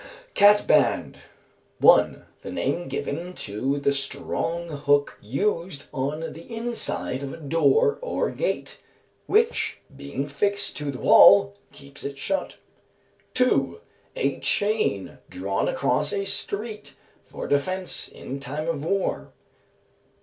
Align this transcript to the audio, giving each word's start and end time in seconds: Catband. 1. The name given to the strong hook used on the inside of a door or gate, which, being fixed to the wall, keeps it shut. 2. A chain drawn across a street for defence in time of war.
Catband. 0.33 1.17
1. 1.77 2.25
The 2.41 2.51
name 2.51 2.87
given 2.87 3.35
to 3.35 3.77
the 3.77 3.93
strong 3.93 4.69
hook 4.69 5.19
used 5.21 5.83
on 5.93 6.33
the 6.33 6.41
inside 6.55 7.21
of 7.21 7.33
a 7.33 7.37
door 7.37 7.99
or 8.01 8.31
gate, 8.31 8.81
which, 9.27 9.77
being 9.95 10.27
fixed 10.27 10.75
to 10.77 10.89
the 10.89 10.97
wall, 11.01 11.53
keeps 11.71 12.03
it 12.03 12.17
shut. 12.17 12.57
2. 13.35 13.79
A 14.15 14.39
chain 14.39 15.19
drawn 15.29 15.67
across 15.67 16.11
a 16.13 16.25
street 16.25 16.95
for 17.23 17.47
defence 17.47 18.07
in 18.07 18.39
time 18.39 18.67
of 18.67 18.83
war. 18.83 19.31